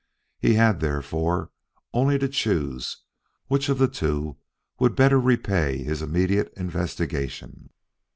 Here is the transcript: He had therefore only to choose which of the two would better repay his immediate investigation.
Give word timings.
He 0.39 0.55
had 0.55 0.79
therefore 0.79 1.51
only 1.93 2.17
to 2.17 2.27
choose 2.27 3.03
which 3.49 3.69
of 3.69 3.77
the 3.77 3.87
two 3.87 4.37
would 4.79 4.95
better 4.95 5.19
repay 5.19 5.83
his 5.83 6.01
immediate 6.01 6.51
investigation. 6.57 7.69